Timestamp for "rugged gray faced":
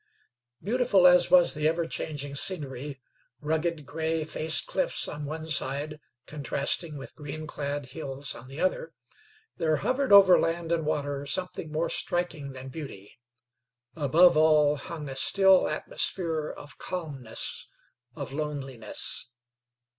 3.39-4.65